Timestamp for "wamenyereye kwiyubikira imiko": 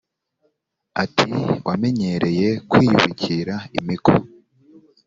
1.67-4.13